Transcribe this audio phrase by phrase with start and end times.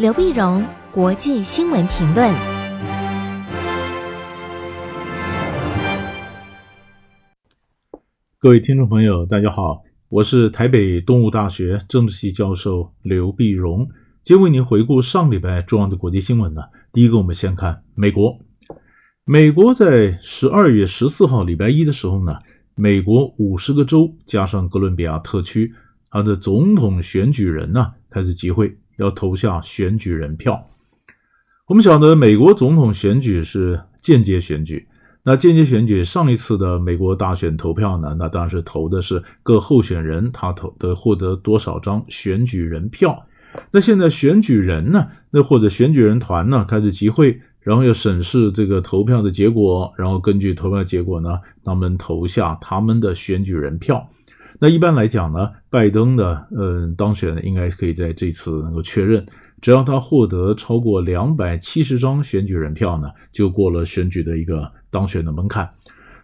[0.00, 2.32] 刘碧荣，国际新闻评论。
[8.38, 13.86] 各位听众朋友，大家好，我是台北东吴大学政治系教授刘碧荣，
[14.24, 16.62] 今天为您回顾上礼拜重要的国际新闻呢。
[16.94, 18.38] 第一个，我们先看美国。
[19.26, 22.38] 美国在十二月十四号礼拜一的时候呢，
[22.74, 25.74] 美国五十个州加上哥伦比亚特区，
[26.08, 30.68] 它的总统选举人呢开始集会，要投下选举人票。
[31.66, 34.86] 我们晓得，美国总统选举是间接选举。
[35.24, 43.26] 那间接选举上一次的美国大选投票呢，那当然是投的是各候选人他投的获得多少张选举人票。
[43.72, 47.40] 那现在选举人呢，那或者选举人团呢开始集会。
[47.62, 54.08] 然后要审视这个投票的结果，然后根据投票结果呢，他们投下他们的选举人票。
[54.62, 59.24] 那一般来讲呢，拜登的嗯当选应该可以在这次能够确认，
[59.62, 65.70] 只要他获得超过两百七十张选举人票呢，就过了选举的一个当选的门槛。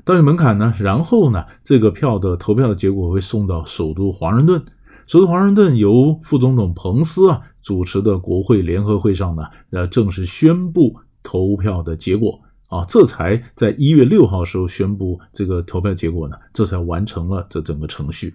[0.05, 4.63] 当选门槛呢，然后呢，这个票的投票的结果会送到首都华盛顿，
[5.07, 10.97] 首都华盛顿由副总统彭斯啊主持的国会联合会上呢，呃正式宣布。
[11.29, 18.35] 投票的结果啊，这才在一月六号时候宣布这个投票结果呢，这才完成了这整个程序。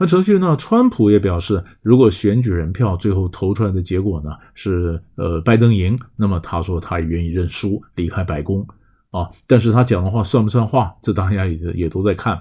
[0.00, 8.64] 那程序呢，川普也表示，如果选举人票最后投出来的结果呢是呃拜登赢，那么他说他也愿意认输，离开白宫
[9.10, 9.28] 啊。
[9.48, 12.40] 但是他讲的话算不算话，这大家也也都在看。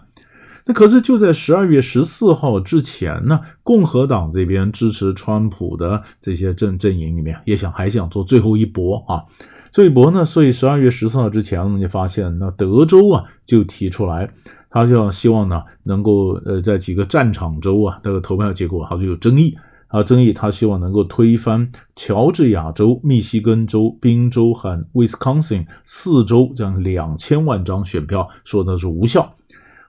[0.66, 9.26] 那可是就在十二月十四号之前呢，共和党这边支持川普的这些阵阵营里面也想还想做最后一搏啊。
[9.72, 14.30] 这一波呢，所以十二月十四号之前，我们就发现，那德州啊就提出来，
[14.70, 19.56] 他就要希望呢，能够呃，在几个战场州啊，这个投票结果他就有争议
[19.88, 29.36] 啊，争议他希望能够推翻乔治亚州、密西根州、宾州和威斯康星四州这样两千万张选票，说的是无效，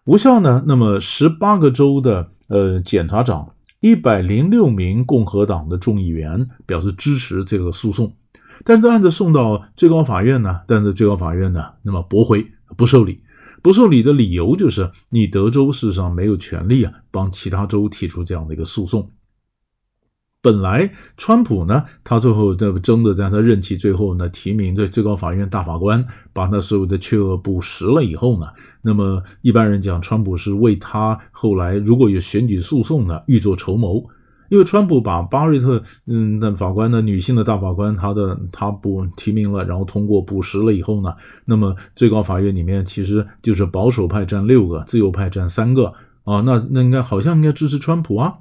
[0.05, 0.63] 无效呢。
[0.67, 8.13] 那么十八个州的呃检察长，一百零六名共和党的众议员表示支持这个诉讼。
[8.65, 12.47] 但是案子送到最高法院呢，但是最高法院呢，那么驳回
[12.77, 13.23] 不受理，
[13.63, 19.11] 不受理的理由就是你德州事实上没有权利啊，帮其他州提出这样的一个诉讼。
[20.41, 28.47] 本来川普呢，他最后这争的在他任期最后呢，提名这最高法院大法官，把他所有的缺额补实了以后呢，
[28.83, 34.09] 那么一般人讲，川普是为他后来如果有选举诉讼呢，预作筹谋。
[34.49, 41.15] 因为川普把巴瑞特，嗯，的法官的女性的大法官，他的他不提名了，然后通过补实了以后呢，
[41.45, 45.93] 那么最高法院里面其实就是保守派占六个，自由派占三个
[46.25, 48.35] 啊，那那应该好像应该支持川普啊，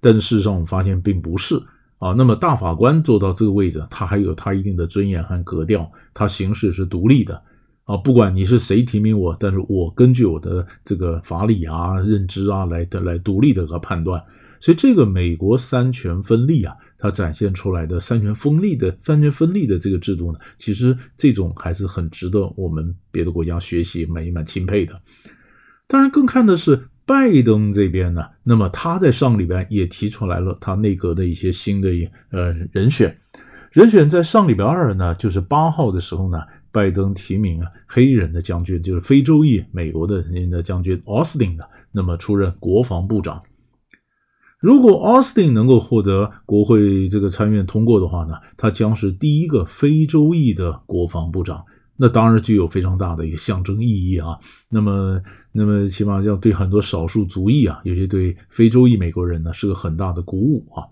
[0.00, 1.62] 但事实上我们发现并不是
[1.98, 2.14] 啊。
[2.16, 7.42] 那么大法官坐到这个位置，他还有他一定的尊严和格调，他行事是独立的
[7.84, 7.98] 啊。
[7.98, 14.22] 不管你是谁提名我，但是我根据我的这个法理啊、认知啊来的来独立的个判断。
[14.60, 25.00] 所以这个美国三权分立啊，它展现出来的三权分立的三权分立的这个制度呢，其实这种还是很值得我们别的国家学习，蛮蛮钦佩的。
[25.88, 31.90] 当然，更看的是拜登这边呢，那么他在上礼拜也提出来了他内阁的一些新的
[32.30, 33.16] 呃人选，
[33.72, 36.38] 人选在上礼拜二呢，就是八号的时候呢，
[36.70, 43.42] 拜登提名啊黑人的将军，就是非洲裔美国的人的将军奥斯汀的，那么出任国防部长。
[44.60, 51.64] 如果奥斯汀能够获得国会这个参院通过的话呢，他将是第一个非洲裔的国防部长，
[51.96, 54.38] 那当然具有非常大的一个象征意义啊。
[54.68, 55.18] 那么，
[55.52, 60.84] 那么起码要对很多少数族裔啊，尤其对非洲裔美国人呢，是个很大的鼓舞啊。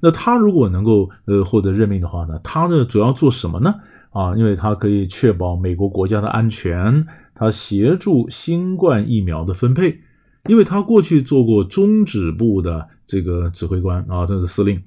[0.00, 3.74] 那他如果能够呃获得任命的话呢，他呢主要做什么呢？
[4.10, 7.04] 啊，因为他可以确保美国国家的安全，
[7.34, 9.98] 他协助新冠疫苗的分配，
[10.48, 12.88] 因为他过去做过中指部的。
[13.08, 14.78] 这个指挥官啊，这是司令。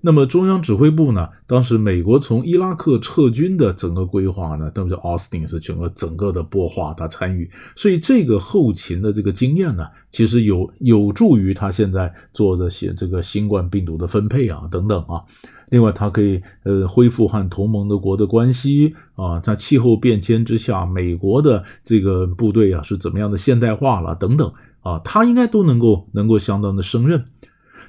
[0.00, 1.28] 那么中央指挥部呢？
[1.46, 7.48] 当时美国从伊拉克撤军的整个规划呢，当时奥斯汀是整个整个的擘画，他参与。
[7.76, 15.22] 所以这个后勤的这个经验呢，其实有有助于他现在做这些这个新冠病毒的分配啊等等啊。
[15.70, 27.26] 另外，他可以呃恢复和同盟的国的关系啊，在气候变迁之下，美国的这个部队啊是怎么样的现代化了等等啊，他应该都能够能够相当的胜任。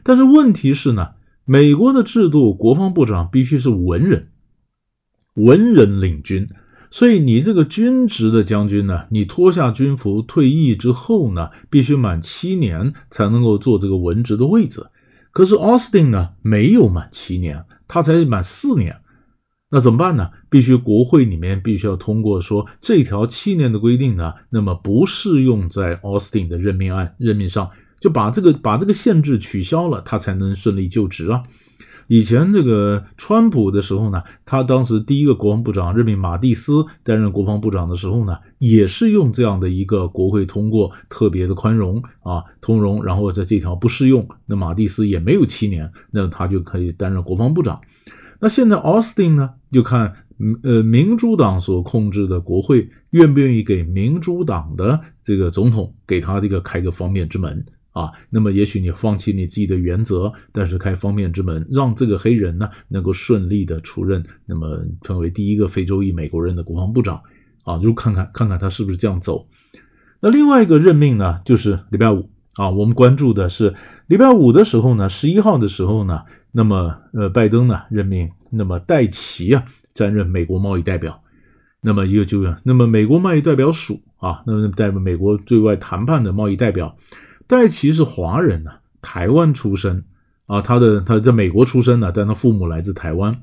[0.04, 1.10] 但是问题是呢，
[1.46, 4.30] 美国的制度，国防部长必须是文人，
[5.36, 6.48] 文人领军，
[6.90, 14.86] 所以你这个军职的将军呢，你脱下军服退役之后呢，必须满七年才能够坐这个文职的位置。
[15.32, 19.02] 可是奥斯汀呢，没有满七年，他才满四年。
[19.72, 20.32] 那怎么办呢？
[20.50, 27.70] 必须国会里面必须要通过说这条七年的规定呢，那么不适用在奥斯汀的任命案任命上，
[28.00, 31.44] 就把这个把这个限制取消了，他才能顺利就职啊。
[32.08, 47.80] 以前这个川普的时候呢，他当时第一个国防部长任命马蒂斯担任国防部长的时候呢，也是用这样的一个国会通过特别的宽容啊通融，然后在这条不适用，那马蒂斯也没有七年，那他就可以担任国防部长。
[48.40, 50.14] 那现在奥斯汀呢，就看
[50.64, 57.66] 呃民主党所控制的国会愿不愿意给民主党的这个总统给他这个开个方便之门。
[57.92, 67.20] 啊，那么也许你放弃你自己的原则，但是开方便之门，让这个黑人呢能够顺利的出任，那么成为第一个非洲裔美国人的国防部长
[67.64, 69.48] 啊，就看看看看他是不是这样走。
[70.22, 73.74] 那另外一个任命呢，就是礼拜五啊，我们关注的是
[74.08, 79.64] 礼拜五的时候呢，十一号的时候呢，那么呃，拜登呢任命那么戴琪啊
[79.96, 81.22] 担任美国贸易代表，
[81.80, 86.98] 那么一个就那么美国贸易代表署啊，那么代表美国对外谈判的贸易代表。
[87.48, 88.72] 戴琪是华人呐，
[89.02, 90.04] 台湾出生
[90.46, 93.40] 啊，他的他在美国出生呢，但他父母来自台湾。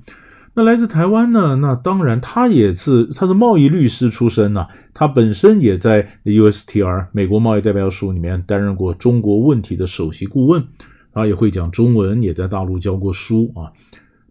[0.59, 10.65] 那来自台湾呢，那当然他也是他是贸易律师出身呐，他本身也在 USTR 美国贸易代表署里面担任过中国问题的首席顾问，
[11.13, 13.69] 他也会讲中文，也在大陆教过书啊。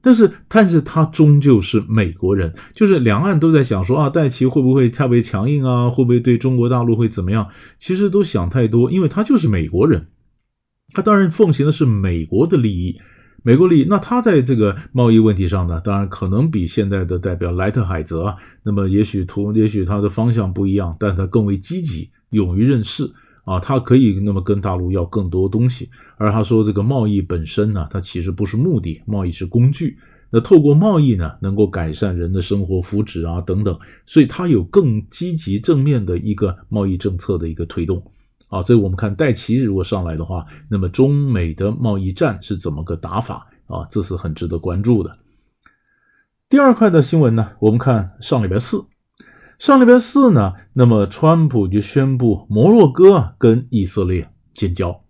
[0.02, 5.92] 但是，但是他终究是美国人，就是两岸都在想说啊，戴琪会不会特别强硬啊？
[5.92, 7.48] 会不会对中国大陆会怎么样？
[7.78, 10.08] 其实都想太多，因为他就是美国人，
[10.92, 13.00] 他当然奉行的是美国的利益，
[13.46, 13.86] 美国利益。
[13.88, 23.14] 那他在这个贸易问题上呢，当然可能比现在的代表莱特海泽，那么也许图，也许他的方向不一样，但他更为积极，勇于认识。
[23.44, 25.88] 啊，他可以那么跟大陆要更多东西，
[26.18, 30.00] 而他说这个贸易本身呢，它其实不是目的，贸易是工具。
[30.32, 33.78] 那透过贸易呢，能够改善人的生活福祉啊等等，
[34.08, 38.02] 所以他有更积极正面的一个贸易政策的一个推动。
[38.48, 43.86] 啊，所以我们看戴奇如果上来的话，那么中美的贸易战是怎么个打法啊？
[43.90, 45.18] 这是很值得关注的。
[46.50, 48.86] 第二块的新闻呢，我们看上礼拜四。
[49.58, 55.05] 上礼拜四呢，那么川普就宣布摩洛哥跟以色列建交。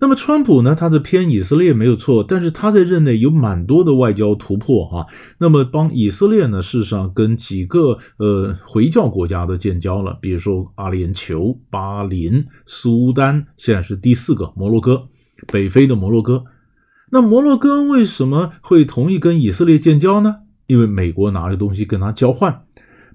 [0.00, 5.06] 那么川普呢，他是偏以色列没有错，但是他在任内有蛮多的外交突破啊。
[5.38, 15.04] 那么帮以色列呢，事实上跟几个呃回教国家都建交了，比如说阿联酋、巴林、苏丹，现在是第四个摩洛哥，
[15.52, 16.44] 北非的摩洛哥。
[17.12, 20.36] 那摩洛哥为什么会同意跟以色列建交呢？
[20.66, 22.62] 因为美国拿着东西跟他交换。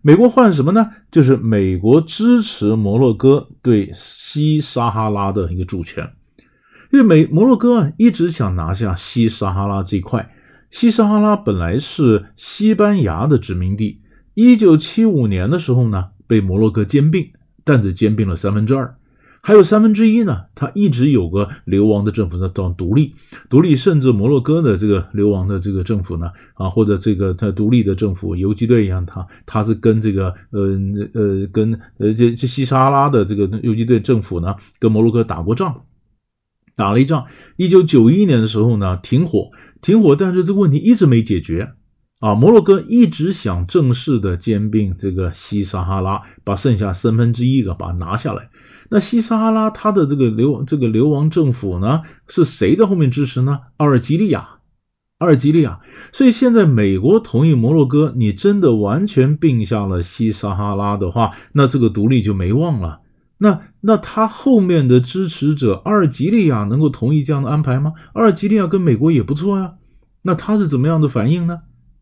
[0.04, 0.92] 美国换什么呢？
[1.12, 6.12] 就是美国支持摩洛哥对西撒哈拉的一个主权，
[6.96, 10.32] 因为美摩洛哥一直想拿下西撒哈拉这块。
[10.72, 14.00] 西撒哈拉本来是西班牙的殖民地，
[14.34, 17.32] 一九七五年的时候呢被摩洛哥兼并，
[17.66, 18.96] 但只兼并了三分之二。
[19.42, 23.14] 还有三分之一呢，他一直有个流亡的政府在当独立，
[23.50, 30.62] 独立，甚至摩洛哥的这个流亡的这个政府呢，啊，或者这个他独立的政府游击队一样，他他是跟这个呃
[31.14, 35.82] 呃跟呃这这西撒哈拉的这个游击队政府呢，跟摩洛哥打过仗，
[36.76, 37.26] 打了一仗。
[37.58, 39.50] 一九九一年的时候呢，停火，
[39.82, 41.74] 停火，但是这个问题一直没解决
[42.20, 42.36] 啊。
[42.36, 48.50] 摩洛哥一直想正式的兼并这个西撒哈拉，把剩下三分之一个把它拿下来。
[48.92, 53.60] 那西撒哈拉他的这个流这个流亡政府呢，是谁在后面支持呢？
[53.78, 54.48] 阿尔及利亚，
[55.18, 55.80] 阿尔及利亚。
[56.12, 63.00] 所以现在美国同意摩洛哥，你真的完全并下了西撒哈拉的话，那这个独立就没望了。
[63.46, 67.94] 那那他后面的支持者阿尔及利亚能够同意这样的安排吗？
[68.14, 69.74] 阿尔及利亚跟美国也不错呀，
[70.24, 71.60] 那他是怎么样的反应呢？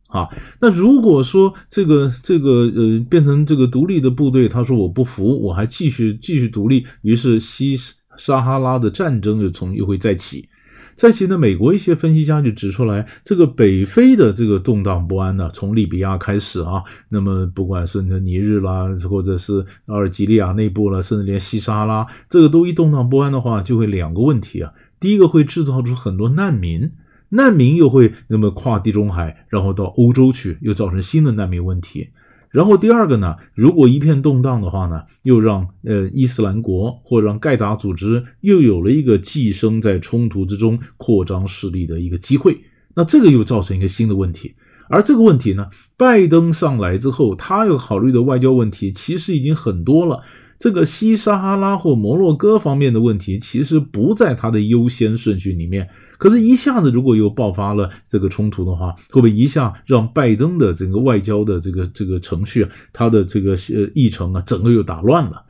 [0.07, 0.29] 啊，
[0.61, 7.75] 那如果说这个这个呃变成这个独立的部队，他说我不服，我还继续继续独立，于是西
[8.15, 10.47] 沙哈拉的战争就从又会再起，
[10.95, 26.91] 再其呢，美国一些分析家就指出来，这个北非的这个动荡不安呢，从利比亚开始啊，那么不管是那尼日啦，或者是阿尔及利亚内部了，甚至连西撒哈拉，这个都一动荡不安的话，就会两个问题啊，第一个会制造出很多难民。
[27.35, 32.09] 难民又会那么跨地中海，然后到欧洲去，又造成新的难民问题。
[32.53, 42.61] 然后第二个呢，如果一片动荡的话呢，又让呃伊斯兰国或让盖达组织又有了一个寄生在冲突之中扩张势力的一个机会。
[42.95, 44.53] 那这个又造成一个新的问题。
[44.87, 45.67] 而这个问题呢，
[45.97, 50.21] 拜登上来之后，他要考虑的外交问题其实已经很多了。
[50.57, 55.89] 这个西撒哈拉或摩洛哥方面的问题，其实不在他的优先顺序里面。
[56.17, 65.43] 可是，一下子如果又爆发了这个冲突的话，会不会一下让拜登的整个外交的这个这个程序啊，他的这个呃议程啊，整个又打乱了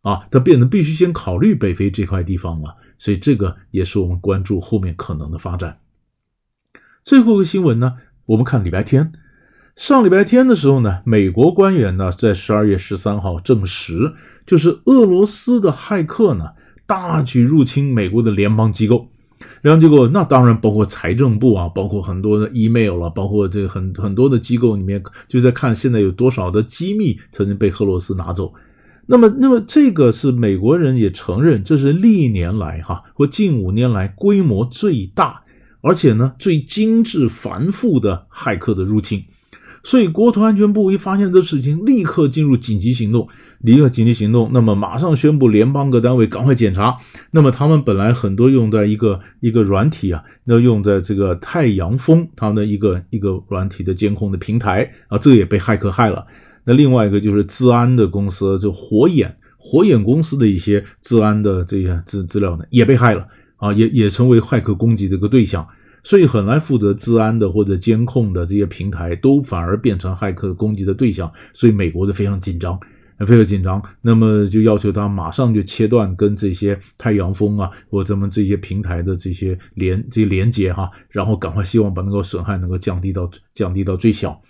[0.00, 0.26] 啊？
[0.30, 2.74] 他变得必须先考虑北非这块地方了。
[2.96, 5.78] 所以，这个也是我们关注后面可能的发展。
[7.04, 7.94] 最后一个新闻呢，
[8.24, 9.12] 我们看礼拜天。
[9.76, 14.12] 上礼拜天的时候呢，美国官员呢在十二月十三号证实，
[14.46, 16.50] 就是俄罗斯的骇客呢
[16.86, 19.08] 大举入侵美国的联邦机构，
[19.62, 28.54] 联邦机构那当然包括财政部啊，包括很多的 email 了，包括这很很多的机构里面就在看现在有多少的机密曾经被俄罗斯拿走。
[29.06, 35.42] 那么，那么这个是美国人也承认，这是历年来哈或近五年来规模最大，
[35.80, 39.24] 而且呢最精致繁复的骇客的入侵。
[39.84, 43.28] 所以，国土安全部一发现这事情，立刻进入紧急行动，
[43.60, 44.50] 立刻紧急行动。
[44.54, 46.96] 那么，马上宣布联邦各单位赶快检查。
[47.32, 56.24] 那么，他们本来很多用在一个一个软体啊，那用在这个太阳风他们的一个一个软体的监控的平台啊，这个也被骇客害了。
[56.64, 63.26] 那另外一个就是治安的公司，就火眼火眼公司的一些治安的这些资资料呢，也被害了
[63.56, 65.66] 啊，也也成为骇客攻击的一个对象。
[66.04, 71.32] 所以，本来负责治安的或者监控的这些平台，都反而变成骇客攻击的对象。
[71.54, 72.78] 所以，美国就非常紧张，
[73.26, 73.82] 非常紧张。
[74.02, 84.42] 那么，就要求他马上就切断跟这些太阳风啊，或者什么这些平台的这些连这些连接哈，然后赶快希望把那个损害能够降低到降低到最小，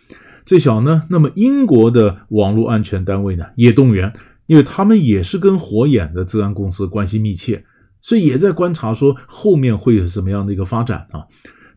[0.45, 1.03] 最小呢。
[1.09, 4.13] 那么，英国的网络安全单位呢也动员，
[4.47, 7.65] 因为他们也是跟火眼的治安公司关系密切。
[8.05, 11.25] 所以也在观察说后面会有什么样的一个发展啊？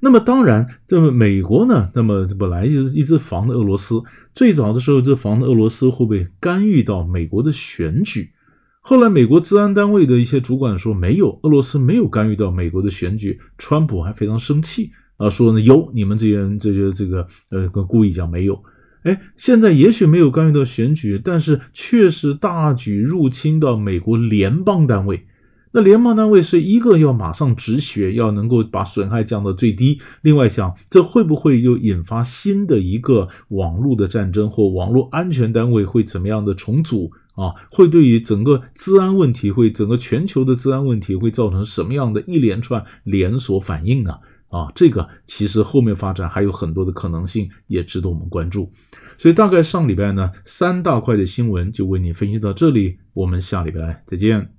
[0.02, 4.04] 那么当然，这么美国呢，那么本来一直一直防着俄罗斯，
[4.36, 8.32] 最早的时候就防着俄罗斯会不会干预到美国的选举。
[8.82, 13.40] 后来美国治安单位的一些主管说没有，俄罗斯没有干预到美国的选举。
[13.58, 18.62] 川普还非常生气啊，说呢有你们这些人这些这个呃故意讲没有。
[19.04, 25.26] 哎，现在也许没有干预到选举，但是确实大举入侵到美国联邦单位。
[25.78, 30.02] 那联邦单位是一个要马上止血，要能够把损害降到最低。
[30.24, 37.54] 另外想，这会不会又引发新的一个网络的战争，或网络安全单位会怎么样的重组啊？
[37.70, 44.16] 会对于整个治安问题，会整个全球的治安问题会造成什么样的一连串连锁反应呢？
[44.50, 48.72] 啊，这个其实后面发展还有很多的可能性，也值得我们关注。
[49.20, 54.57] 所以大概上礼拜呢，三大块的新闻就为你分析到这里，我们下礼拜再见。